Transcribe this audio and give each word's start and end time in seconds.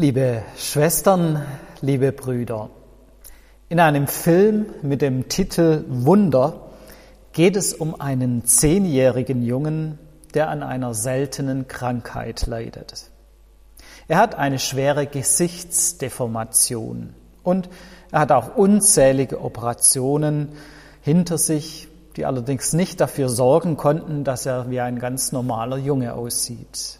Liebe 0.00 0.42
Schwestern, 0.56 1.44
liebe 1.82 2.10
Brüder, 2.10 2.70
in 3.68 3.78
einem 3.80 4.06
Film 4.06 4.64
mit 4.80 5.02
dem 5.02 5.28
Titel 5.28 5.84
Wunder 5.88 6.70
geht 7.32 7.54
es 7.54 7.74
um 7.74 8.00
einen 8.00 8.46
zehnjährigen 8.46 9.42
Jungen, 9.42 9.98
der 10.32 10.48
an 10.48 10.62
einer 10.62 10.94
seltenen 10.94 11.68
Krankheit 11.68 12.46
leidet. 12.46 13.10
Er 14.08 14.16
hat 14.16 14.36
eine 14.36 14.58
schwere 14.58 15.06
Gesichtsdeformation 15.06 17.12
und 17.42 17.68
er 18.10 18.20
hat 18.20 18.32
auch 18.32 18.56
unzählige 18.56 19.42
Operationen 19.42 20.48
hinter 21.02 21.36
sich, 21.36 21.88
die 22.16 22.24
allerdings 22.24 22.72
nicht 22.72 23.02
dafür 23.02 23.28
sorgen 23.28 23.76
konnten, 23.76 24.24
dass 24.24 24.46
er 24.46 24.70
wie 24.70 24.80
ein 24.80 24.98
ganz 24.98 25.30
normaler 25.30 25.76
Junge 25.76 26.14
aussieht. 26.14 26.99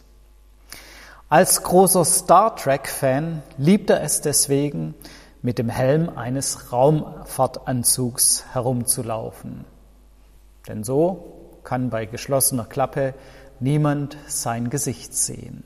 Als 1.33 1.63
großer 1.63 2.05
Star 2.05 2.57
Trek-Fan 2.57 3.45
liebt 3.57 3.89
er 3.89 4.03
es 4.03 4.21
deswegen, 4.21 4.97
mit 5.43 5.59
dem 5.59 5.69
Helm 5.69 6.09
eines 6.09 6.73
Raumfahrtanzugs 6.73 8.47
herumzulaufen. 8.53 9.65
Denn 10.67 10.83
so 10.83 11.59
kann 11.63 11.89
bei 11.89 12.07
geschlossener 12.07 12.65
Klappe 12.65 13.15
niemand 13.61 14.17
sein 14.27 14.71
Gesicht 14.71 15.15
sehen. 15.15 15.63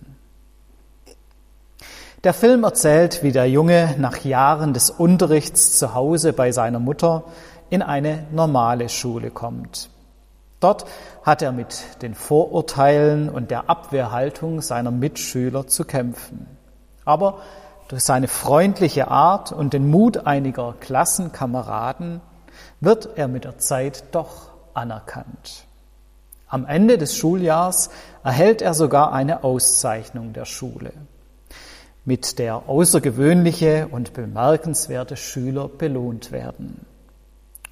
Der 2.24 2.34
Film 2.34 2.62
erzählt, 2.64 3.22
wie 3.22 3.33
der 3.33 3.48
Junge 3.48 3.94
nach 3.96 4.19
Jahren 4.19 4.74
des 4.74 4.91
Unterrichts 4.91 5.78
zu 5.78 5.94
Hause 5.94 6.34
bei 6.34 6.52
seiner 6.52 6.78
Mutter 6.78 7.24
in 7.70 7.80
eine 7.80 8.27
normale 8.33 8.91
Schule 8.91 9.30
kommt. 9.30 9.88
Dort 10.64 10.86
hat 11.23 11.42
er 11.42 11.52
mit 11.52 11.84
den 12.00 12.14
Vorurteilen 12.14 13.28
und 13.28 13.50
der 13.50 13.68
Abwehrhaltung 13.68 14.62
seiner 14.62 14.91
Mitschüler 14.91 15.66
zu 15.66 15.84
kämpfen. 15.84 16.46
Aber 17.05 17.42
durch 17.88 18.02
seine 18.02 18.28
freundliche 18.28 19.08
Art 19.08 19.52
und 19.52 19.74
den 19.74 19.91
Mut 19.91 20.27
einiger 20.27 20.74
Klassenkameraden 20.80 22.22
wird 22.80 23.11
er 23.16 23.28
mit 23.28 23.44
der 23.44 23.58
Zeit 23.58 24.05
doch 24.12 24.52
anerkannt. 24.72 25.66
Am 26.48 26.64
Ende 26.64 26.96
des 26.96 27.14
Schuljahrs 27.14 27.91
erhält 28.22 28.62
er 28.62 28.72
sogar 28.72 29.12
eine 29.12 29.44
Auszeichnung 29.44 30.33
der 30.33 30.46
Schule, 30.46 30.92
mit 32.06 32.39
der 32.39 32.70
außergewöhnliche 32.70 33.89
und 33.91 34.14
bemerkenswerte 34.14 35.19
Schüler 35.19 35.69
belohnt 35.69 36.33
werden. 36.33 36.86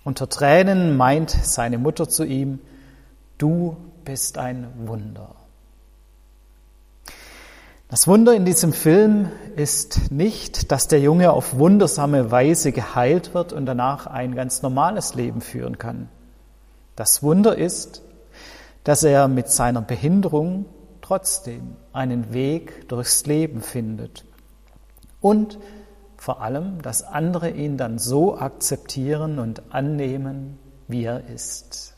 Unter 0.05 0.29
Tränen 0.29 0.95
meint 0.99 1.31
seine 1.31 1.79
Mutter 1.79 2.07
zu 2.07 2.25
ihm, 2.25 2.59
Du 3.43 3.77
bist 4.05 4.39
ein 4.39 4.69
Wunder. 4.87 5.35
Das 7.89 8.07
Wunder 8.07 8.37
in 8.37 8.45
diesem 8.45 8.73
Film 8.73 9.33
ist 9.57 10.13
nicht, 10.13 10.71
dass 10.71 10.87
der 10.87 11.01
Junge 11.01 11.33
auf 11.33 11.59
wundersame 11.59 12.31
Weise 12.31 12.71
geheilt 12.71 13.35
wird 13.35 13.53
und 13.53 13.67
danach 13.67 14.07
ein 14.07 14.37
ganz 14.37 14.63
normales 14.63 15.17
Leben 15.17 15.41
führen 15.41 15.77
kann. 15.77 16.09
Das 16.95 17.25
Wunder 17.25 17.59
ist, 17.59 18.03
dass 18.85 19.03
er 19.03 19.27
mit 19.27 19.49
seiner 19.49 19.83
Behinderung 19.83 20.67
trotzdem 21.01 21.75
einen 21.93 22.33
Weg 22.33 22.89
durchs 22.89 23.27
Leben 23.27 23.61
findet. 23.61 24.25
Und 25.21 25.59
vor 26.17 26.43
allem, 26.43 26.81
dass 26.81 27.03
andere 27.03 27.51
ihn 27.51 27.77
dann 27.77 27.99
so 27.99 28.39
akzeptieren 28.39 29.41
und 29.41 29.75
annehmen, 29.75 30.61
wie 30.87 31.03
er 31.03 31.27
ist. 31.27 31.92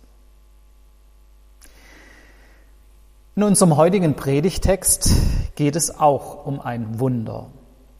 In 3.36 3.42
unserem 3.42 3.77
heutigen 3.77 4.14
Predigtext 4.14 5.10
geht 5.56 5.74
es 5.74 5.98
auch 5.98 6.46
um 6.46 6.60
ein 6.60 7.00
Wunder. 7.00 7.50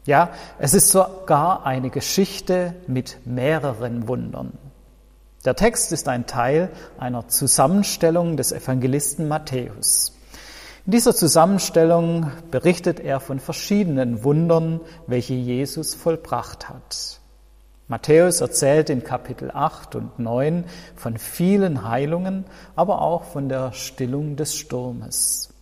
Ja, 0.07 0.31
es 0.61 0.75
ist 0.75 0.91
sogar 0.91 1.67
eine 1.67 1.91
Geschichte 1.91 2.77
mit 2.87 3.19
mehreren 3.27 4.07
Wundern. 4.07 4.57
Der 5.45 5.57
Text 5.57 5.91
ist 5.91 6.07
ein 6.07 6.27
Teil 6.27 6.71
einer 6.99 7.27
Zusammenstellung 7.27 8.37
des 8.37 8.53
Evangelisten 8.53 9.27
Matthäus. 9.27 10.17
In 10.87 10.93
dieser 10.93 11.17
Zusammenstellung 11.17 12.31
berichtet 12.53 13.01
er 13.01 13.19
von 13.19 13.41
verschiedenen 13.41 14.23
Wundern, 14.23 14.81
welche 15.09 15.35
Jesus 15.35 15.97
vollbracht 15.97 16.69
hat. 16.69 17.19
Matthäus 17.87 18.41
erzählt 18.41 18.89
in 18.89 19.05
Kapitel 19.05 19.51
8 19.51 19.95
und 19.97 20.19
9 20.19 20.65
von 20.97 21.19
vielen 21.19 21.87
Heilungen, 21.87 22.47
aber 22.77 23.03
auch 23.03 23.25
von 23.25 23.49
der 23.49 23.73
Stillung 23.73 24.37
des 24.37 24.57
Sturmes. 24.57 25.53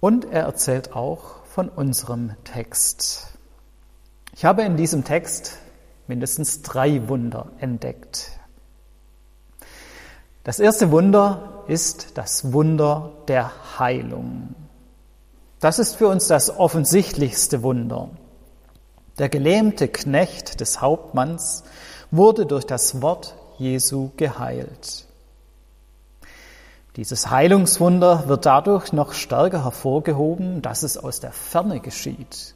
Und 0.00 0.26
er 0.26 0.42
erzählt 0.42 0.94
auch 0.94 1.44
von 1.46 1.68
unserem 1.68 2.32
Text. 2.44 3.28
Ich 4.34 4.44
habe 4.44 4.62
in 4.62 4.76
diesem 4.76 5.04
Text 5.04 5.58
mindestens 6.06 6.62
drei 6.62 7.08
Wunder 7.08 7.50
entdeckt. 7.58 8.38
Das 10.44 10.60
erste 10.60 10.90
Wunder 10.90 11.64
ist 11.66 12.16
das 12.16 12.52
Wunder 12.52 13.12
der 13.26 13.78
Heilung. 13.78 14.54
Das 15.60 15.78
ist 15.78 15.96
für 15.96 16.08
uns 16.08 16.28
das 16.28 16.56
offensichtlichste 16.56 17.62
Wunder. 17.62 18.10
Der 19.18 19.28
gelähmte 19.28 19.88
Knecht 19.88 20.60
des 20.60 20.80
Hauptmanns 20.80 21.64
wurde 22.10 22.46
durch 22.46 22.64
das 22.64 23.02
Wort 23.02 23.34
Jesu 23.58 24.10
geheilt. 24.16 25.06
Dieses 26.96 27.30
Heilungswunder 27.30 28.28
wird 28.28 28.46
dadurch 28.46 28.92
noch 28.92 29.12
stärker 29.12 29.64
hervorgehoben, 29.64 30.62
dass 30.62 30.82
es 30.82 30.96
aus 30.96 31.20
der 31.20 31.32
Ferne 31.32 31.80
geschieht. 31.80 32.54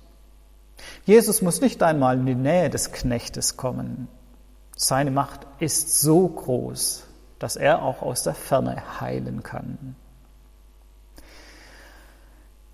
Jesus 1.05 1.43
muss 1.43 1.61
nicht 1.61 1.83
einmal 1.83 2.19
in 2.19 2.27
die 2.27 2.35
Nähe 2.35 2.71
des 2.71 2.93
Knechtes 2.93 3.57
kommen. 3.57 4.09
Seine 4.77 5.11
Macht 5.11 5.47
ist 5.59 6.01
so 6.01 6.27
groß, 6.29 7.05
dass 7.39 7.57
er 7.57 7.83
auch 7.83 8.03
aus 8.03 8.23
der 8.23 8.35
Ferne 8.35 9.01
heilen 9.01 9.43
kann. 9.43 9.97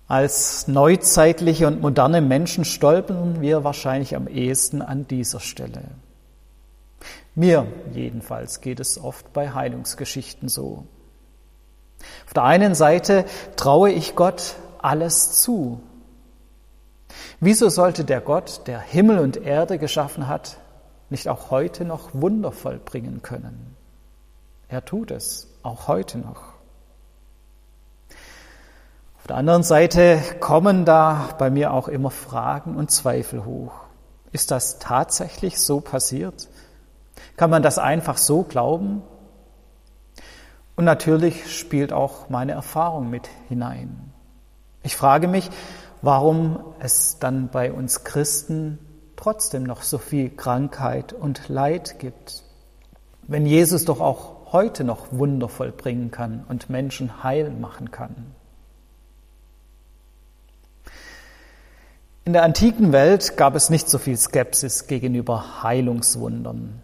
Als 0.09 0.67
neuzeitliche 0.67 1.67
und 1.67 1.81
moderne 1.81 2.19
Menschen 2.19 2.65
stolpern 2.65 3.41
wir 3.41 3.63
wahrscheinlich 3.63 4.15
am 4.15 4.27
ehesten 4.27 4.81
an 4.81 5.07
dieser 5.07 5.39
Stelle. 5.39 5.83
Mir 7.35 7.67
jedenfalls 7.93 8.59
geht 8.59 8.79
es 8.79 8.97
oft 8.97 9.31
bei 9.33 9.51
Heilungsgeschichten 9.51 10.49
so. 10.49 10.87
Auf 12.25 12.33
der 12.33 12.43
einen 12.43 12.73
Seite 12.73 13.25
traue 13.55 13.91
ich 13.91 14.15
Gott 14.15 14.55
alles 14.79 15.43
zu. 15.43 15.79
Wieso 17.39 17.69
sollte 17.69 18.03
der 18.03 18.19
Gott, 18.19 18.61
der 18.65 18.79
Himmel 18.79 19.19
und 19.19 19.37
Erde 19.37 19.77
geschaffen 19.77 20.27
hat, 20.27 20.57
nicht 21.11 21.29
auch 21.29 21.51
heute 21.51 21.85
noch 21.85 22.09
Wunder 22.13 22.51
vollbringen 22.51 23.21
können? 23.21 23.75
Er 24.69 24.83
tut 24.83 25.11
es, 25.11 25.47
auch 25.61 25.87
heute 25.87 26.17
noch 26.17 26.48
der 29.29 29.37
anderen 29.37 29.61
Seite 29.61 30.19
kommen 30.39 30.85
da 30.85 31.29
bei 31.37 31.51
mir 31.51 31.71
auch 31.71 31.87
immer 31.87 32.09
Fragen 32.09 32.75
und 32.75 32.89
Zweifel 32.89 33.45
hoch. 33.45 33.73
Ist 34.31 34.49
das 34.49 34.79
tatsächlich 34.79 35.59
so 35.59 35.81
passiert? 35.81 36.49
Kann 37.37 37.51
man 37.51 37.61
das 37.61 37.77
einfach 37.77 38.17
so 38.17 38.41
glauben? 38.41 39.03
Und 40.75 40.85
natürlich 40.85 41.55
spielt 41.55 41.93
auch 41.93 42.29
meine 42.29 42.53
Erfahrung 42.53 43.11
mit 43.11 43.29
hinein. 43.49 44.13
Ich 44.81 44.95
frage 44.95 45.27
mich, 45.27 45.49
warum 46.01 46.63
es 46.79 47.19
dann 47.19 47.49
bei 47.49 47.71
uns 47.71 48.03
Christen 48.03 48.79
trotzdem 49.15 49.61
noch 49.63 49.83
so 49.83 49.99
viel 49.99 50.29
Krankheit 50.31 51.13
und 51.13 51.49
Leid 51.49 51.99
gibt. 51.99 52.43
Wenn 53.27 53.45
Jesus 53.45 53.85
doch 53.85 53.99
auch 53.99 54.51
heute 54.51 54.83
noch 54.83 55.11
Wunder 55.11 55.49
vollbringen 55.49 56.09
kann 56.09 56.45
und 56.49 56.71
Menschen 56.71 57.23
heil 57.23 57.51
machen 57.51 57.91
kann. 57.91 58.33
In 62.25 62.33
der 62.33 62.43
antiken 62.43 62.91
Welt 62.91 63.37
gab 63.37 63.55
es 63.55 63.69
nicht 63.69 63.89
so 63.89 63.97
viel 63.97 64.17
Skepsis 64.17 64.87
gegenüber 64.87 65.63
Heilungswundern. 65.63 66.81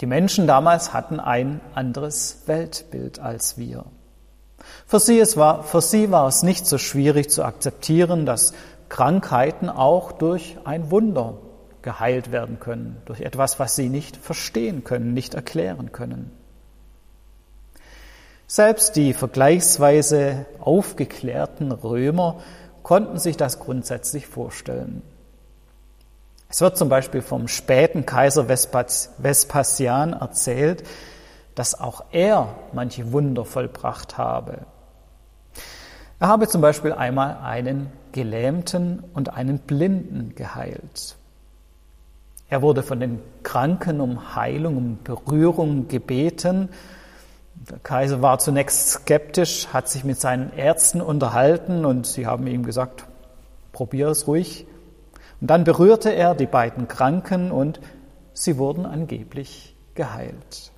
Die 0.00 0.06
Menschen 0.06 0.46
damals 0.46 0.92
hatten 0.92 1.20
ein 1.20 1.60
anderes 1.74 2.42
Weltbild 2.46 3.20
als 3.20 3.56
wir. 3.56 3.84
Für 4.86 4.98
sie, 4.98 5.20
war, 5.36 5.62
für 5.62 5.80
sie 5.80 6.10
war 6.10 6.26
es 6.26 6.42
nicht 6.42 6.66
so 6.66 6.78
schwierig 6.78 7.30
zu 7.30 7.44
akzeptieren, 7.44 8.26
dass 8.26 8.54
Krankheiten 8.88 9.68
auch 9.68 10.12
durch 10.12 10.56
ein 10.64 10.90
Wunder 10.90 11.38
geheilt 11.82 12.32
werden 12.32 12.58
können, 12.60 12.96
durch 13.04 13.20
etwas, 13.20 13.58
was 13.58 13.76
sie 13.76 13.88
nicht 13.88 14.16
verstehen 14.16 14.84
können, 14.84 15.12
nicht 15.12 15.34
erklären 15.34 15.92
können. 15.92 16.32
Selbst 18.46 18.96
die 18.96 19.14
vergleichsweise 19.14 20.46
aufgeklärten 20.60 21.72
Römer 21.72 22.40
konnten 22.84 23.18
sich 23.18 23.36
das 23.36 23.58
grundsätzlich 23.58 24.28
vorstellen. 24.28 25.02
Es 26.48 26.60
wird 26.60 26.76
zum 26.76 26.88
Beispiel 26.88 27.22
vom 27.22 27.48
späten 27.48 28.06
Kaiser 28.06 28.48
Vespasian 28.48 30.12
erzählt, 30.12 30.84
dass 31.56 31.80
auch 31.80 32.04
er 32.12 32.54
manche 32.72 33.10
Wunder 33.10 33.44
vollbracht 33.44 34.18
habe. 34.18 34.58
Er 36.20 36.28
habe 36.28 36.46
zum 36.46 36.60
Beispiel 36.60 36.92
einmal 36.92 37.38
einen 37.42 37.90
Gelähmten 38.12 39.02
und 39.14 39.34
einen 39.34 39.58
Blinden 39.58 40.34
geheilt. 40.36 41.16
Er 42.48 42.62
wurde 42.62 42.84
von 42.84 43.00
den 43.00 43.20
Kranken 43.42 44.00
um 44.00 44.36
Heilung, 44.36 44.76
um 44.76 44.98
Berührung 45.02 45.88
gebeten. 45.88 46.68
Der 47.56 47.78
Kaiser 47.78 48.20
war 48.20 48.38
zunächst 48.38 48.90
skeptisch, 48.90 49.68
hat 49.72 49.88
sich 49.88 50.04
mit 50.04 50.20
seinen 50.20 50.52
Ärzten 50.52 51.00
unterhalten 51.00 51.84
und 51.84 52.06
sie 52.06 52.26
haben 52.26 52.46
ihm 52.46 52.64
gesagt, 52.64 53.06
probier 53.72 54.08
es 54.08 54.26
ruhig. 54.26 54.66
Und 55.40 55.48
dann 55.48 55.64
berührte 55.64 56.10
er 56.10 56.34
die 56.34 56.46
beiden 56.46 56.88
Kranken 56.88 57.50
und 57.50 57.80
sie 58.32 58.58
wurden 58.58 58.86
angeblich 58.86 59.76
geheilt. 59.94 60.72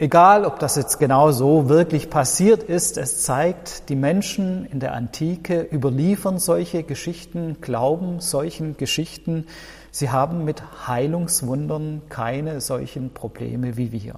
Egal, 0.00 0.44
ob 0.44 0.60
das 0.60 0.76
jetzt 0.76 1.00
genau 1.00 1.32
so 1.32 1.68
wirklich 1.68 2.08
passiert 2.08 2.62
ist, 2.62 2.96
es 2.98 3.24
zeigt, 3.24 3.88
die 3.88 3.96
Menschen 3.96 4.64
in 4.64 4.78
der 4.78 4.94
Antike 4.94 5.62
überliefern 5.72 6.38
solche 6.38 6.84
Geschichten, 6.84 7.56
glauben 7.60 8.20
solchen 8.20 8.76
Geschichten. 8.76 9.46
Sie 9.90 10.10
haben 10.10 10.44
mit 10.44 10.86
Heilungswundern 10.86 12.02
keine 12.08 12.60
solchen 12.60 13.12
Probleme 13.14 13.76
wie 13.76 13.92
wir. 13.92 14.16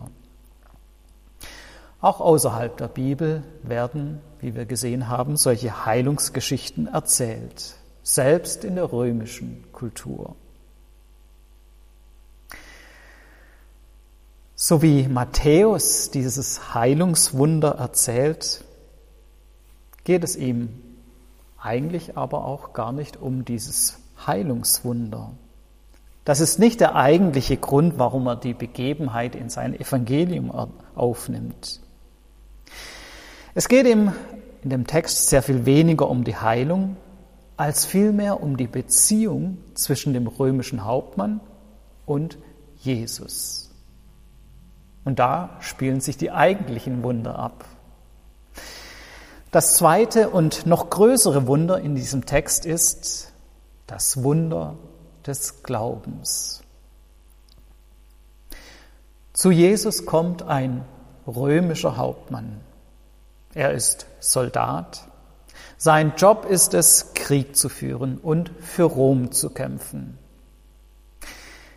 Auch 2.00 2.20
außerhalb 2.20 2.76
der 2.76 2.88
Bibel 2.88 3.42
werden, 3.62 4.20
wie 4.40 4.54
wir 4.54 4.64
gesehen 4.64 5.08
haben, 5.08 5.36
solche 5.36 5.84
Heilungsgeschichten 5.84 6.86
erzählt, 6.86 7.74
selbst 8.02 8.64
in 8.64 8.76
der 8.76 8.90
römischen 8.90 9.70
Kultur. 9.72 10.34
So 14.54 14.82
wie 14.82 15.08
Matthäus 15.08 16.10
dieses 16.10 16.74
Heilungswunder 16.74 17.72
erzählt, 17.72 18.64
geht 20.04 20.24
es 20.24 20.36
ihm 20.36 20.82
eigentlich 21.58 22.16
aber 22.16 22.44
auch 22.44 22.72
gar 22.72 22.92
nicht 22.92 23.18
um 23.18 23.44
dieses 23.44 23.98
Heilungswunder. 24.26 25.32
Das 26.24 26.40
ist 26.40 26.58
nicht 26.58 26.80
der 26.80 26.96
eigentliche 26.96 27.56
Grund, 27.56 27.98
warum 27.98 28.26
er 28.26 28.36
die 28.36 28.54
Begebenheit 28.54 29.34
in 29.34 29.48
sein 29.48 29.78
Evangelium 29.78 30.52
aufnimmt. 30.94 31.80
Es 33.54 33.68
geht 33.68 33.86
ihm 33.86 34.12
in 34.62 34.70
dem 34.70 34.86
Text 34.86 35.28
sehr 35.28 35.42
viel 35.42 35.64
weniger 35.64 36.08
um 36.08 36.24
die 36.24 36.36
Heilung, 36.36 36.96
als 37.56 37.84
vielmehr 37.84 38.42
um 38.42 38.56
die 38.56 38.66
Beziehung 38.66 39.58
zwischen 39.74 40.12
dem 40.12 40.26
römischen 40.26 40.84
Hauptmann 40.84 41.40
und 42.06 42.38
Jesus. 42.78 43.70
Und 45.04 45.18
da 45.18 45.56
spielen 45.60 46.00
sich 46.00 46.16
die 46.16 46.30
eigentlichen 46.30 47.02
Wunder 47.02 47.38
ab. 47.38 47.64
Das 49.50 49.74
zweite 49.74 50.30
und 50.30 50.66
noch 50.66 50.90
größere 50.90 51.46
Wunder 51.46 51.80
in 51.80 51.94
diesem 51.94 52.24
Text 52.24 52.66
ist 52.66 53.32
das 53.86 54.22
Wunder 54.22 54.76
des 55.26 55.62
Glaubens. 55.62 56.62
Zu 59.32 59.50
Jesus 59.50 60.04
kommt 60.06 60.42
ein 60.42 60.84
römischer 61.26 61.96
Hauptmann. 61.96 62.60
Er 63.54 63.72
ist 63.72 64.06
Soldat. 64.20 65.04
Sein 65.76 66.12
Job 66.16 66.44
ist 66.44 66.74
es, 66.74 67.14
Krieg 67.14 67.56
zu 67.56 67.68
führen 67.68 68.18
und 68.18 68.50
für 68.60 68.84
Rom 68.84 69.32
zu 69.32 69.50
kämpfen. 69.50 70.18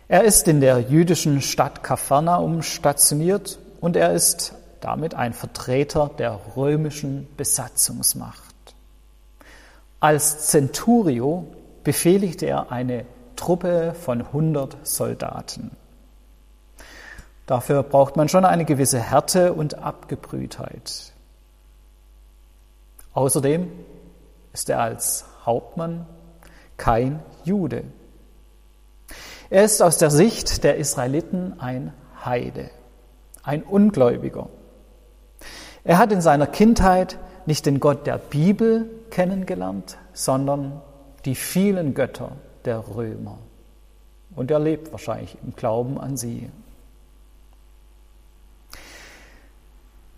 Er 0.08 0.24
ist 0.24 0.46
in 0.46 0.60
der 0.60 0.80
jüdischen 0.80 1.40
Stadt 1.40 1.82
Kapharnaum 1.82 2.62
stationiert 2.62 3.58
und 3.80 3.96
er 3.96 4.12
ist 4.12 4.54
damit 4.80 5.14
ein 5.14 5.32
Vertreter 5.32 6.10
der 6.18 6.38
römischen 6.56 7.26
Besatzungsmacht. 7.38 8.54
Als 10.00 10.48
Centurio 10.48 11.46
befehligte 11.82 12.44
er 12.44 12.70
eine 12.70 13.06
Truppe 13.44 13.92
von 13.92 14.22
100 14.22 14.86
Soldaten. 14.86 15.70
Dafür 17.44 17.82
braucht 17.82 18.16
man 18.16 18.30
schon 18.30 18.46
eine 18.46 18.64
gewisse 18.64 18.98
Härte 18.98 19.52
und 19.52 19.74
Abgebrühtheit. 19.74 21.12
Außerdem 23.12 23.70
ist 24.54 24.70
er 24.70 24.80
als 24.80 25.26
Hauptmann 25.44 26.06
kein 26.78 27.20
Jude. 27.44 27.84
Er 29.50 29.64
ist 29.64 29.82
aus 29.82 29.98
der 29.98 30.10
Sicht 30.10 30.64
der 30.64 30.78
Israeliten 30.78 31.60
ein 31.60 31.92
Heide, 32.24 32.70
ein 33.42 33.62
Ungläubiger. 33.62 34.48
Er 35.84 35.98
hat 35.98 36.12
in 36.12 36.22
seiner 36.22 36.46
Kindheit 36.46 37.18
nicht 37.44 37.66
den 37.66 37.78
Gott 37.78 38.06
der 38.06 38.16
Bibel 38.16 38.88
kennengelernt, 39.10 39.98
sondern 40.14 40.80
die 41.26 41.34
vielen 41.34 41.92
Götter 41.92 42.32
der 42.64 42.84
Römer. 42.94 43.38
Und 44.34 44.50
er 44.50 44.58
lebt 44.58 44.90
wahrscheinlich 44.92 45.36
im 45.44 45.54
Glauben 45.54 45.98
an 45.98 46.16
sie. 46.16 46.50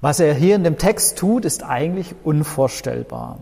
Was 0.01 0.21
er 0.21 0.35
hier 0.35 0.57
in 0.57 0.65
dem 0.65 0.79
Text 0.79 1.19
tut, 1.19 1.45
ist 1.45 1.63
eigentlich 1.63 2.15
unvorstellbar. 2.25 3.39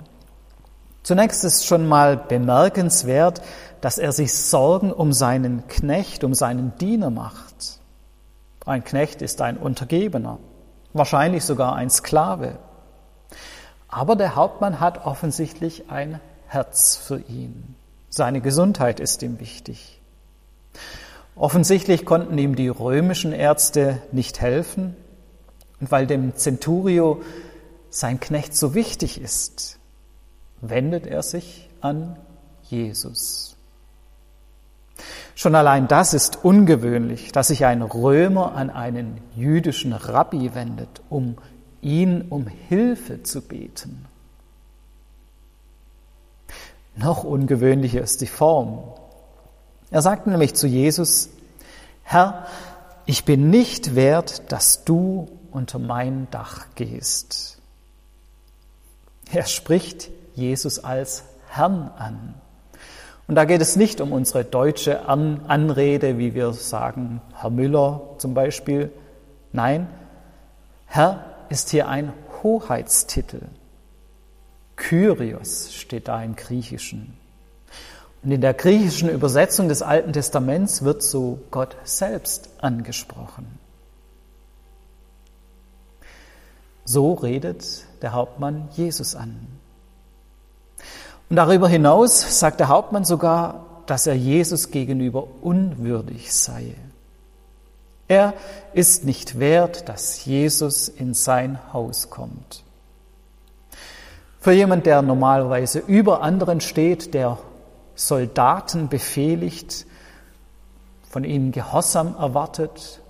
Zunächst 1.03 1.45
ist 1.45 1.67
schon 1.67 1.87
mal 1.87 2.17
bemerkenswert, 2.17 3.43
dass 3.81 3.99
er 3.99 4.13
sich 4.13 4.33
Sorgen 4.33 4.91
um 4.91 5.13
seinen 5.13 5.69
Knecht, 5.69 6.25
um 6.25 6.33
seinen 6.33 6.77
Diener 6.79 7.11
macht. 7.11 7.81
Ein 8.65 8.83
Knecht 8.83 9.21
ist 9.21 9.43
ein 9.43 9.59
Untergebener, 9.59 10.39
wahrscheinlich 10.95 11.45
sogar 11.45 11.75
ein 11.75 11.91
Sklave. 11.91 12.57
Aber 13.89 14.17
der 14.17 14.35
Hauptmann 14.35 14.81
hat 14.81 15.05
offensichtlich 15.05 15.91
ein 15.91 16.21
Herz 16.47 16.97
für 16.97 17.19
ihn. 17.19 17.77
Seine 18.17 18.41
Gesundheit 18.41 19.01
ist 19.01 19.25
ihm 19.25 19.41
wichtig. 19.41 20.01
Offensichtlich 21.35 22.07
konnten 22.07 22.39
ihm 22.39 22.55
die 22.55 22.69
römischen 22.69 23.33
Ärzte 23.33 24.01
nicht 24.13 24.41
helfen. 24.41 24.95
Und 25.81 25.91
weil 25.91 26.07
dem 26.07 26.37
Centurio 26.37 27.23
sein 27.91 28.21
Knecht 28.21 28.55
so 28.55 28.73
wichtig 28.73 29.21
ist, 29.21 29.81
wendet 30.61 31.09
er 31.09 31.25
sich 31.25 31.69
an 31.81 32.17
Jesus. 32.63 33.57
Schon 35.35 35.57
allein 35.57 35.89
das 35.89 36.15
ist 36.15 36.45
ungewöhnlich, 36.45 37.33
dass 37.33 37.49
sich 37.49 37.65
ein 37.65 37.83
Römer 37.83 38.55
an 38.55 38.71
einen 38.71 39.21
jüdischen 39.35 39.93
Rabbi 39.93 40.55
wendet, 40.55 41.03
um 41.11 41.37
ihn 41.83 42.27
um 42.31 42.47
Hilfe 42.47 43.25
zu 43.25 43.41
beten. 43.41 44.07
Noch 46.97 47.25
ungewöhnlicher 47.25 48.01
ist 48.01 48.21
die 48.21 48.27
Form. 48.27 48.85
Er 49.91 50.03
sagt 50.03 50.27
nämlich 50.27 50.55
zu 50.55 50.67
Jesus, 50.67 51.29
Herr, 52.03 52.47
ich 53.07 53.25
bin 53.25 53.51
nicht 53.51 53.95
wert, 53.95 54.53
dass 54.53 54.85
du 54.85 55.29
unter 55.51 55.79
mein 55.79 56.29
Dach 56.31 56.67
gehst. 56.75 57.59
Er 59.33 59.47
spricht 59.47 60.11
Jesus 60.35 60.83
als 60.83 61.25
Herrn 61.49 61.91
an. 61.97 62.35
Und 63.27 63.37
da 63.37 63.45
geht 63.45 63.63
es 63.63 63.77
nicht 63.77 64.01
um 64.01 64.13
unsere 64.13 64.45
deutsche 64.45 65.09
An 65.09 65.41
Anrede, 65.49 66.19
wie 66.19 66.35
wir 66.35 66.53
sagen, 66.53 67.23
Herr 67.35 67.51
Müller 67.51 68.03
zum 68.19 68.35
Beispiel. 68.35 68.93
Nein, 69.53 69.89
Herr 70.87 71.25
ist 71.49 71.71
hier 71.71 71.89
ein 71.89 72.13
Hoheitstitel. 72.43 73.41
Kyrios 74.77 75.73
steht 75.75 76.09
da 76.09 76.23
im 76.23 76.37
Griechischen. 76.37 77.17
Und 78.23 78.33
in 78.33 78.41
der 78.41 78.55
griechischen 78.55 79.11
Übersetzung 79.11 79.69
des 79.69 79.83
Alten 79.83 80.13
Testaments 80.13 80.83
wird 80.83 81.03
so 81.03 81.41
Gott 81.51 81.77
selbst 81.85 82.49
angesprochen. 82.59 83.59
So 86.87 87.15
redet 87.15 87.85
der 88.03 88.13
Hauptmann 88.13 88.69
Jesus 88.75 89.15
an. 89.15 89.47
Und 91.31 91.37
darüber 91.37 91.69
hinaus 91.69 92.39
sagt 92.39 92.61
der 92.61 92.69
Hauptmann 92.69 93.05
sogar, 93.05 93.67
dass 93.87 94.07
er 94.07 94.15
Jesus 94.15 94.71
gegenüber 94.71 95.27
unwürdig 95.43 96.35
sei. 96.35 96.75
Er 98.09 98.35
ist 98.73 99.05
nicht 99.05 99.39
wert, 99.39 99.89
dass 99.89 100.25
Jesus 100.25 100.89
in 100.89 101.15
sein 101.15 101.59
Haus 101.73 102.11
kommt. 102.11 102.64
Für 104.45 104.53
jemand, 104.53 104.87
der 104.87 105.03
normalerweise 105.03 105.79
über 105.79 106.23
anderen 106.23 106.61
steht, 106.61 107.15
der 107.15 107.39
Soldaten 107.95 108.89
befehligt, 108.89 109.87
von 111.09 111.25
ihnen 111.25 111.51
Gehorsam 111.51 112.15
erwartet, 112.17 113.01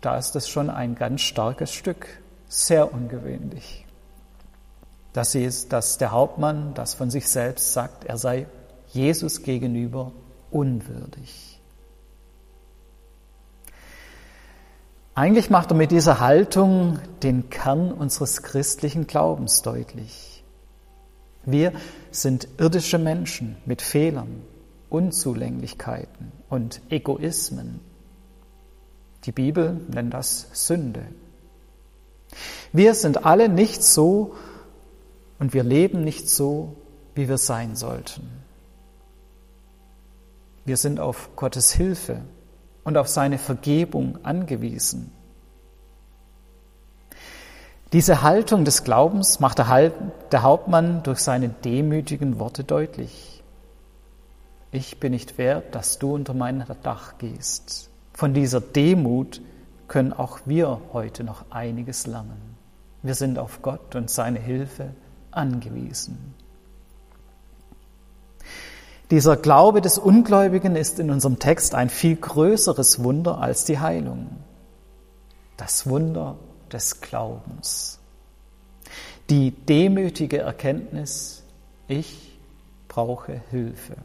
da 0.00 0.18
ist 0.18 0.34
das 0.34 0.48
schon 0.48 0.68
ein 0.68 0.96
ganz 0.96 1.20
starkes 1.20 1.72
Stück, 1.72 2.08
sehr 2.48 2.92
ungewöhnlich 2.92 3.86
dass, 5.16 5.32
sie, 5.32 5.48
dass 5.70 5.96
der 5.96 6.12
Hauptmann 6.12 6.74
das 6.74 6.92
von 6.92 7.10
sich 7.10 7.26
selbst 7.26 7.72
sagt, 7.72 8.04
er 8.04 8.18
sei 8.18 8.46
Jesus 8.88 9.42
gegenüber 9.42 10.12
unwürdig. 10.50 11.55
Eigentlich 15.16 15.48
macht 15.48 15.70
er 15.70 15.78
mit 15.78 15.92
dieser 15.92 16.20
Haltung 16.20 16.98
den 17.22 17.48
Kern 17.48 17.90
unseres 17.90 18.42
christlichen 18.42 19.06
Glaubens 19.06 19.62
deutlich. 19.62 20.44
Wir 21.46 21.72
sind 22.10 22.46
irdische 22.58 22.98
Menschen 22.98 23.56
mit 23.64 23.80
Fehlern, 23.80 24.42
Unzulänglichkeiten 24.90 26.32
und 26.50 26.82
Egoismen. 26.90 27.80
Die 29.24 29.32
Bibel 29.32 29.80
nennt 29.88 30.12
das 30.12 30.48
Sünde. 30.52 31.06
Wir 32.74 32.92
sind 32.92 33.24
alle 33.24 33.48
nicht 33.48 33.82
so 33.82 34.34
und 35.38 35.54
wir 35.54 35.64
leben 35.64 36.04
nicht 36.04 36.28
so, 36.28 36.76
wie 37.14 37.26
wir 37.26 37.38
sein 37.38 37.74
sollten. 37.74 38.28
Wir 40.66 40.76
sind 40.76 41.00
auf 41.00 41.30
Gottes 41.36 41.72
Hilfe 41.72 42.20
und 42.86 42.96
auf 42.96 43.08
seine 43.08 43.36
Vergebung 43.36 44.24
angewiesen. 44.24 45.10
Diese 47.92 48.22
Haltung 48.22 48.64
des 48.64 48.84
Glaubens 48.84 49.40
macht 49.40 49.58
der 49.58 50.42
Hauptmann 50.42 51.02
durch 51.02 51.18
seine 51.18 51.48
demütigen 51.48 52.38
Worte 52.38 52.62
deutlich. 52.62 53.42
Ich 54.70 55.00
bin 55.00 55.12
nicht 55.12 55.36
wert, 55.36 55.74
dass 55.74 55.98
du 55.98 56.14
unter 56.14 56.32
mein 56.32 56.64
Dach 56.84 57.18
gehst. 57.18 57.90
Von 58.12 58.34
dieser 58.34 58.60
Demut 58.60 59.40
können 59.88 60.12
auch 60.12 60.40
wir 60.44 60.80
heute 60.92 61.24
noch 61.24 61.50
einiges 61.50 62.06
lernen. 62.06 62.56
Wir 63.02 63.16
sind 63.16 63.36
auf 63.40 63.62
Gott 63.62 63.96
und 63.96 64.10
seine 64.10 64.38
Hilfe 64.38 64.94
angewiesen. 65.32 66.34
Dieser 69.10 69.36
Glaube 69.36 69.80
des 69.80 69.98
Ungläubigen 69.98 70.74
ist 70.74 70.98
in 70.98 71.10
unserem 71.10 71.38
Text 71.38 71.74
ein 71.74 71.90
viel 71.90 72.16
größeres 72.16 73.04
Wunder 73.04 73.38
als 73.38 73.64
die 73.64 73.78
Heilung. 73.78 74.28
Das 75.56 75.88
Wunder 75.88 76.36
des 76.72 77.00
Glaubens. 77.00 78.00
Die 79.30 79.52
demütige 79.52 80.38
Erkenntnis, 80.38 81.44
ich 81.86 82.38
brauche 82.88 83.40
Hilfe. 83.50 83.96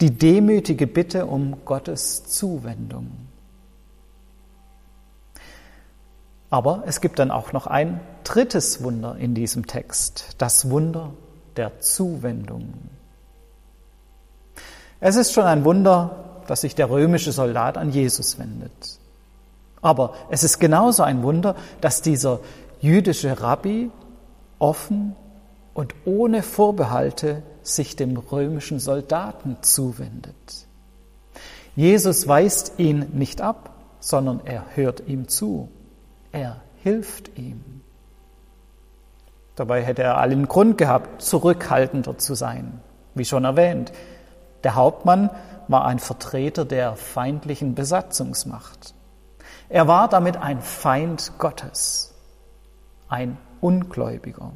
Die 0.00 0.10
demütige 0.10 0.86
Bitte 0.86 1.26
um 1.26 1.64
Gottes 1.64 2.24
Zuwendung. 2.24 3.10
Aber 6.48 6.84
es 6.86 7.00
gibt 7.00 7.18
dann 7.18 7.30
auch 7.30 7.52
noch 7.52 7.66
ein 7.66 8.00
drittes 8.24 8.84
Wunder 8.84 9.16
in 9.16 9.34
diesem 9.34 9.66
Text, 9.66 10.36
das 10.38 10.70
Wunder 10.70 11.12
der 11.56 11.80
Zuwendung. 11.80 12.74
Es 15.04 15.16
ist 15.16 15.32
schon 15.32 15.44
ein 15.44 15.64
Wunder, 15.64 16.44
dass 16.46 16.60
sich 16.60 16.76
der 16.76 16.88
römische 16.88 17.32
Soldat 17.32 17.76
an 17.76 17.90
Jesus 17.90 18.38
wendet. 18.38 19.00
Aber 19.80 20.14
es 20.30 20.44
ist 20.44 20.60
genauso 20.60 21.02
ein 21.02 21.24
Wunder, 21.24 21.56
dass 21.80 22.02
dieser 22.02 22.38
jüdische 22.80 23.40
Rabbi 23.40 23.90
offen 24.60 25.16
und 25.74 25.92
ohne 26.04 26.44
Vorbehalte 26.44 27.42
sich 27.64 27.96
dem 27.96 28.16
römischen 28.16 28.78
Soldaten 28.78 29.56
zuwendet. 29.60 30.68
Jesus 31.74 32.28
weist 32.28 32.74
ihn 32.78 33.06
nicht 33.12 33.40
ab, 33.40 33.70
sondern 33.98 34.40
er 34.44 34.66
hört 34.76 35.08
ihm 35.08 35.26
zu. 35.26 35.68
Er 36.30 36.60
hilft 36.76 37.36
ihm. 37.36 37.82
Dabei 39.56 39.82
hätte 39.82 40.04
er 40.04 40.18
allen 40.18 40.46
Grund 40.46 40.78
gehabt, 40.78 41.22
zurückhaltender 41.22 42.18
zu 42.18 42.34
sein, 42.34 42.80
wie 43.16 43.24
schon 43.24 43.44
erwähnt. 43.44 43.92
Der 44.64 44.74
Hauptmann 44.74 45.30
war 45.68 45.84
ein 45.84 45.98
Vertreter 45.98 46.64
der 46.64 46.96
feindlichen 46.96 47.74
Besatzungsmacht. 47.74 48.94
Er 49.68 49.88
war 49.88 50.08
damit 50.08 50.36
ein 50.36 50.60
Feind 50.60 51.32
Gottes, 51.38 52.14
ein 53.08 53.38
Ungläubiger, 53.60 54.52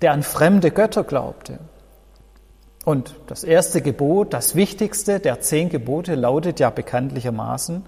der 0.00 0.12
an 0.12 0.22
fremde 0.22 0.70
Götter 0.70 1.04
glaubte. 1.04 1.58
Und 2.84 3.14
das 3.28 3.44
erste 3.44 3.80
Gebot, 3.80 4.32
das 4.32 4.56
wichtigste 4.56 5.20
der 5.20 5.40
zehn 5.40 5.68
Gebote 5.68 6.14
lautet 6.16 6.58
ja 6.58 6.70
bekanntlichermaßen, 6.70 7.84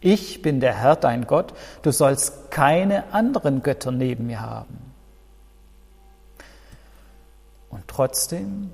ich 0.00 0.40
bin 0.40 0.60
der 0.60 0.74
Herr 0.74 0.96
dein 0.96 1.26
Gott, 1.26 1.52
du 1.82 1.92
sollst 1.92 2.50
keine 2.50 3.12
anderen 3.12 3.62
Götter 3.62 3.92
neben 3.92 4.26
mir 4.28 4.40
haben. 4.40 4.94
Und 7.68 7.86
trotzdem 7.86 8.72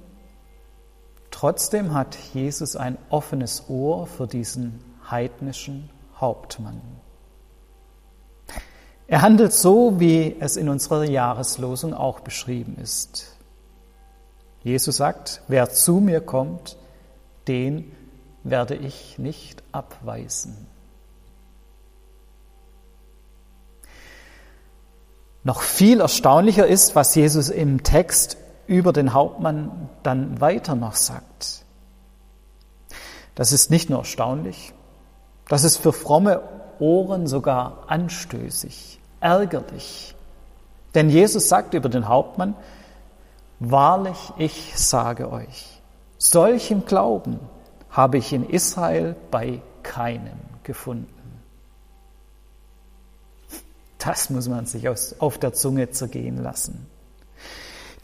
Trotzdem 1.38 1.92
hat 1.92 2.16
Jesus 2.32 2.76
ein 2.76 2.96
offenes 3.10 3.64
Ohr 3.68 4.06
für 4.06 4.26
diesen 4.26 4.82
heidnischen 5.10 5.90
Hauptmann. 6.18 6.80
Er 9.06 9.20
handelt 9.20 9.52
so, 9.52 10.00
wie 10.00 10.34
es 10.40 10.56
in 10.56 10.70
unserer 10.70 11.04
Jahreslosung 11.04 11.92
auch 11.92 12.20
beschrieben 12.20 12.78
ist. 12.82 13.36
Jesus 14.64 14.96
sagt, 14.96 15.42
wer 15.46 15.68
zu 15.68 16.00
mir 16.00 16.22
kommt, 16.22 16.78
den 17.48 17.92
werde 18.42 18.74
ich 18.74 19.18
nicht 19.18 19.62
abweisen. 19.72 20.66
Noch 25.44 25.60
viel 25.60 26.00
erstaunlicher 26.00 26.66
ist, 26.66 26.96
was 26.96 27.14
Jesus 27.14 27.50
im 27.50 27.82
Text 27.82 28.38
über 28.66 28.92
den 28.92 29.12
Hauptmann 29.12 29.88
dann 30.02 30.40
weiter 30.40 30.74
noch 30.74 30.94
sagt. 30.94 31.64
Das 33.34 33.52
ist 33.52 33.70
nicht 33.70 33.90
nur 33.90 34.00
erstaunlich, 34.00 34.72
das 35.48 35.64
ist 35.64 35.76
für 35.76 35.92
fromme 35.92 36.42
Ohren 36.78 37.26
sogar 37.26 37.84
anstößig, 37.86 38.98
ärgerlich. 39.20 40.14
Denn 40.94 41.10
Jesus 41.10 41.48
sagt 41.48 41.74
über 41.74 41.88
den 41.88 42.08
Hauptmann, 42.08 42.54
Wahrlich, 43.58 44.32
ich 44.36 44.76
sage 44.76 45.30
euch, 45.30 45.80
solchen 46.18 46.84
Glauben 46.84 47.40
habe 47.88 48.18
ich 48.18 48.32
in 48.34 48.48
Israel 48.48 49.16
bei 49.30 49.62
keinem 49.82 50.38
gefunden. 50.62 51.06
Das 53.98 54.28
muss 54.28 54.48
man 54.48 54.66
sich 54.66 54.88
auf 54.88 55.38
der 55.38 55.54
Zunge 55.54 55.90
zergehen 55.90 56.42
lassen. 56.42 56.86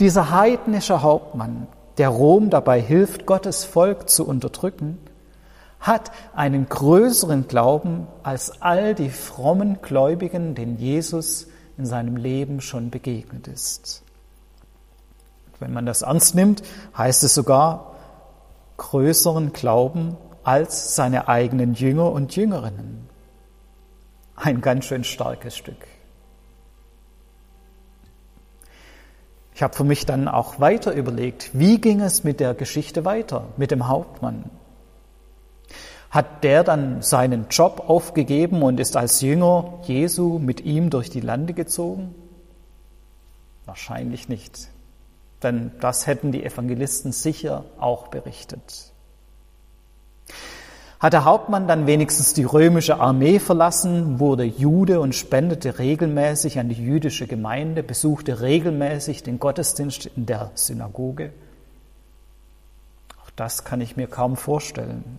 Dieser 0.02 0.32
heidnische 0.32 1.02
Hauptmann, 1.02 1.68
der 1.96 2.08
Rom 2.08 2.50
dabei 2.50 2.80
hilft, 2.80 3.24
Gottes 3.24 3.62
Volk 3.62 4.10
zu 4.10 4.26
unterdrücken, 4.26 4.98
hat 5.78 6.10
einen 6.34 6.68
größeren 6.68 7.46
Glauben 7.46 8.08
als 8.24 8.60
all 8.62 8.96
die 8.96 9.10
frommen 9.10 9.80
Gläubigen, 9.80 10.56
denen 10.56 10.76
Jesus 10.76 11.46
in 11.78 11.86
seinem 11.86 12.16
Leben 12.16 12.60
schon 12.60 12.90
begegnet 12.90 13.46
ist. 13.46 14.02
Wenn 15.60 15.72
man 15.72 15.86
das 15.86 16.02
ernst 16.02 16.34
nimmt, 16.34 16.64
heißt 16.98 17.22
es 17.22 17.34
sogar 17.34 17.94
größeren 18.78 19.52
Glauben 19.52 20.16
als 20.42 20.96
seine 20.96 21.28
eigenen 21.28 21.74
Jünger 21.74 22.10
und 22.10 22.34
Jüngerinnen. 22.34 23.08
Ein 24.34 24.62
ganz 24.62 24.86
schön 24.86 25.04
starkes 25.04 25.56
Stück. 25.56 25.86
Ich 29.62 29.64
habe 29.64 29.76
für 29.76 29.84
mich 29.84 30.06
dann 30.06 30.26
auch 30.26 30.58
weiter 30.58 30.92
überlegt, 30.92 31.50
wie 31.52 31.80
ging 31.80 32.00
es 32.00 32.24
mit 32.24 32.40
der 32.40 32.52
Geschichte 32.52 33.04
weiter, 33.04 33.46
mit 33.56 33.70
dem 33.70 33.86
Hauptmann? 33.86 34.50
Hat 36.10 36.42
der 36.42 36.64
dann 36.64 37.00
seinen 37.00 37.46
Job 37.48 37.84
aufgegeben 37.86 38.64
und 38.64 38.80
ist 38.80 38.96
als 38.96 39.20
Jünger 39.20 39.78
Jesu 39.84 40.40
mit 40.40 40.62
ihm 40.62 40.90
durch 40.90 41.10
die 41.10 41.20
Lande 41.20 41.52
gezogen? 41.52 42.12
Wahrscheinlich 43.64 44.28
nicht, 44.28 44.68
denn 45.44 45.70
das 45.78 46.08
hätten 46.08 46.32
die 46.32 46.42
Evangelisten 46.42 47.12
sicher 47.12 47.64
auch 47.78 48.08
berichtet. 48.08 48.91
Hat 51.02 51.14
der 51.14 51.24
Hauptmann 51.24 51.66
dann 51.66 51.88
wenigstens 51.88 52.32
die 52.32 52.44
römische 52.44 53.00
Armee 53.00 53.40
verlassen, 53.40 54.20
wurde 54.20 54.44
Jude 54.44 55.00
und 55.00 55.16
spendete 55.16 55.80
regelmäßig 55.80 56.60
an 56.60 56.68
die 56.68 56.76
jüdische 56.76 57.26
Gemeinde, 57.26 57.82
besuchte 57.82 58.40
regelmäßig 58.40 59.24
den 59.24 59.40
Gottesdienst 59.40 60.06
in 60.06 60.26
der 60.26 60.52
Synagoge? 60.54 61.32
Auch 63.20 63.30
das 63.34 63.64
kann 63.64 63.80
ich 63.80 63.96
mir 63.96 64.06
kaum 64.06 64.36
vorstellen. 64.36 65.18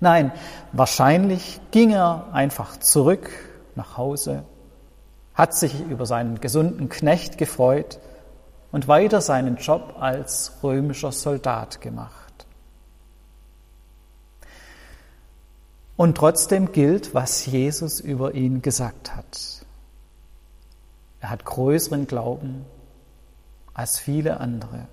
Nein, 0.00 0.32
wahrscheinlich 0.72 1.60
ging 1.70 1.90
er 1.90 2.28
einfach 2.32 2.78
zurück 2.78 3.28
nach 3.74 3.98
Hause, 3.98 4.44
hat 5.34 5.52
sich 5.52 5.78
über 5.90 6.06
seinen 6.06 6.40
gesunden 6.40 6.88
Knecht 6.88 7.36
gefreut 7.36 7.98
und 8.72 8.88
weiter 8.88 9.20
seinen 9.20 9.56
Job 9.56 9.96
als 10.00 10.52
römischer 10.62 11.12
Soldat 11.12 11.82
gemacht. 11.82 12.27
Und 15.98 16.16
trotzdem 16.16 16.70
gilt, 16.70 17.12
was 17.12 17.44
Jesus 17.44 17.98
über 17.98 18.32
ihn 18.34 18.62
gesagt 18.62 19.16
hat. 19.16 19.66
Er 21.18 21.30
hat 21.30 21.44
größeren 21.44 22.06
Glauben 22.06 22.64
als 23.74 23.98
viele 23.98 24.38
andere. 24.38 24.86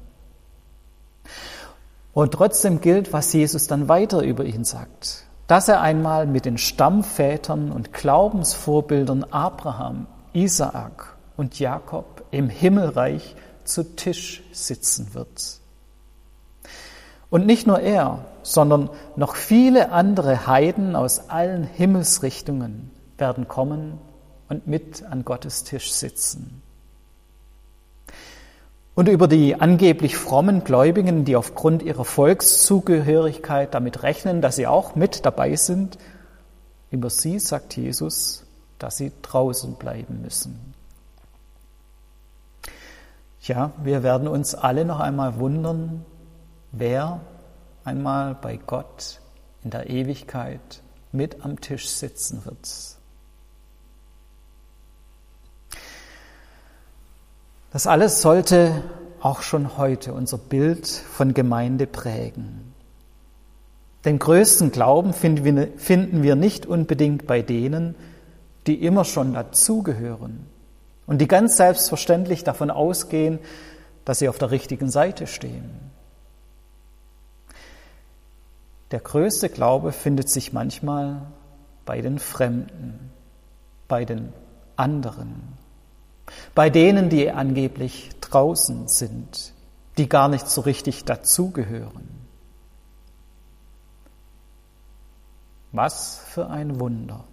Und 2.12 2.34
trotzdem 2.34 2.82
gilt, 2.82 3.14
was 3.14 3.32
Jesus 3.32 3.68
dann 3.68 3.88
weiter 3.88 4.24
über 4.24 4.46
ihn 4.46 4.64
sagt, 4.64 5.28
dass 5.46 5.68
er 5.68 5.82
einmal 5.82 6.26
mit 6.26 6.46
den 6.46 6.58
Stammvätern 6.58 7.72
und 7.72 7.94
Glaubensvorbildern 7.94 9.26
Abraham, 9.26 10.08
Isaak 10.34 11.16
und 11.38 11.60
Jakob 11.60 12.24
im 12.32 12.50
Himmelreich 12.50 13.36
zu 13.64 13.96
Tisch 13.96 14.42
sitzen 14.52 15.14
wird. 15.14 15.60
Und 17.30 17.46
nicht 17.46 17.68
nur 17.68 17.80
er, 17.80 18.26
sondern 18.44 18.90
noch 19.16 19.36
viele 19.36 19.92
andere 19.92 20.48
Heiden 20.48 20.96
aus 20.96 21.30
allen 21.30 21.64
Himmelsrichtungen 21.64 22.92
werden 23.18 23.48
kommen 23.48 24.00
und 24.50 24.68
mit 24.68 25.04
an 25.04 25.26
Gottes 25.26 25.64
Tisch 25.64 25.92
sitzen. 25.92 26.62
Und 28.94 29.10
über 29.10 29.28
die 29.28 29.60
angeblich 29.60 30.16
frommen 30.16 30.64
Gläubigen, 30.64 31.26
die 31.26 31.36
aufgrund 31.36 31.84
ihrer 31.84 32.06
Volkszugehörigkeit 32.06 33.74
damit 33.74 34.04
rechnen, 34.04 34.42
dass 34.42 34.56
sie 34.56 34.68
auch 34.68 34.96
mit 34.96 35.26
dabei 35.26 35.58
sind, 35.58 35.98
über 36.92 37.10
sie 37.10 37.40
sagt 37.40 37.76
Jesus, 37.76 38.46
dass 38.80 38.96
sie 38.96 39.12
draußen 39.22 39.76
bleiben 39.76 40.22
müssen. 40.22 40.74
Ja, 43.42 43.74
wir 43.84 44.02
werden 44.02 44.30
uns 44.30 44.56
alle 44.56 44.86
noch 44.86 45.02
einmal 45.02 45.40
wundern, 45.40 46.06
wer 46.78 47.22
einmal 47.84 48.36
bei 48.36 48.58
Gott 48.58 49.22
in 49.64 49.70
der 49.70 49.90
Ewigkeit 49.90 50.82
mit 51.12 51.44
am 51.44 51.62
Tisch 51.62 51.88
sitzen 51.88 52.44
wird. 52.46 52.98
Das 57.72 57.88
alles 57.88 58.22
sollte 58.22 58.84
auch 59.20 59.42
schon 59.42 59.78
heute 59.78 60.14
unser 60.14 60.38
Bild 60.38 60.88
von 60.88 61.34
Gemeinde 61.34 61.88
prägen. 61.88 62.74
Den 64.06 64.20
größten 64.20 64.72
Glauben 64.72 65.14
finden 65.14 66.24
wir 66.24 66.36
nicht 66.36 66.66
unbedingt 66.68 67.26
bei 67.26 67.42
denen, 67.42 67.96
die 68.68 68.84
immer 68.84 69.04
schon 69.04 69.34
dazugehören 69.34 70.46
und 71.08 71.20
die 71.20 71.28
ganz 71.28 71.58
selbstverständlich 71.58 72.44
davon 72.44 72.70
ausgehen, 72.70 73.40
dass 74.06 74.20
sie 74.20 74.30
auf 74.30 74.38
der 74.38 74.52
richtigen 74.52 74.90
Seite 74.90 75.26
stehen. 75.26 75.95
Der 78.92 79.00
größte 79.00 79.50
Glaube 79.50 79.92
findet 79.92 80.30
sich 80.30 80.54
manchmal 80.54 81.22
bei 81.86 82.02
den 82.02 82.20
Fremden, 82.20 83.12
bei 83.88 84.06
den 84.06 84.34
anderen, 84.76 85.58
bei 86.54 86.70
denen, 86.70 87.10
die 87.10 87.32
angeblich 87.32 88.12
draußen 88.22 88.88
sind, 88.88 89.54
die 89.98 90.10
gar 90.10 90.28
nicht 90.28 90.48
so 90.48 90.62
richtig 90.62 91.06
dazugehören. 91.06 92.10
Was 95.72 96.18
für 96.28 96.50
ein 96.50 96.80
Wunder. 96.80 97.26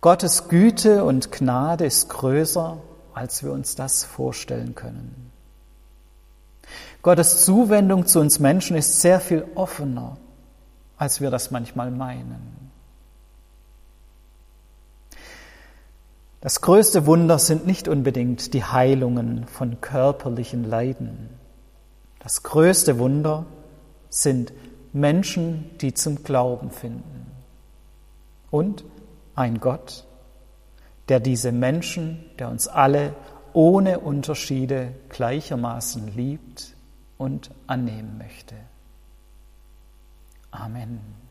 Gottes 0.00 0.48
Güte 0.48 1.04
und 1.04 1.32
Gnade 1.32 1.86
ist 1.86 2.10
größer, 2.10 2.76
als 3.14 3.42
wir 3.42 3.52
uns 3.52 3.74
das 3.74 4.04
vorstellen 4.04 4.74
können. 4.74 5.23
Gottes 7.04 7.44
Zuwendung 7.44 8.06
zu 8.06 8.18
uns 8.18 8.38
Menschen 8.38 8.78
ist 8.78 9.02
sehr 9.02 9.20
viel 9.20 9.44
offener, 9.56 10.16
als 10.96 11.20
wir 11.20 11.30
das 11.30 11.50
manchmal 11.50 11.90
meinen. 11.90 12.70
Das 16.40 16.62
größte 16.62 17.04
Wunder 17.04 17.38
sind 17.38 17.66
nicht 17.66 17.88
unbedingt 17.88 18.54
die 18.54 18.64
Heilungen 18.64 19.46
von 19.46 19.82
körperlichen 19.82 20.64
Leiden. 20.64 21.28
Das 22.20 22.42
größte 22.42 22.98
Wunder 22.98 23.44
sind 24.08 24.54
Menschen, 24.94 25.70
die 25.82 25.92
zum 25.92 26.24
Glauben 26.24 26.70
finden. 26.70 27.26
Und 28.50 28.82
ein 29.34 29.60
Gott, 29.60 30.06
der 31.10 31.20
diese 31.20 31.52
Menschen, 31.52 32.24
der 32.38 32.48
uns 32.48 32.66
alle 32.66 33.12
ohne 33.52 34.00
Unterschiede 34.00 34.94
gleichermaßen 35.10 36.14
liebt 36.16 36.73
und 37.24 37.50
annehmen 37.66 38.18
möchte. 38.18 38.54
Amen. 40.50 41.23